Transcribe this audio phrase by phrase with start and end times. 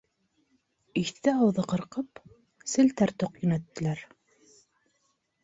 [1.01, 2.23] Иҫке ауҙы ҡырҡып,
[2.73, 4.03] селтәр тоҡ йүнәттеләр.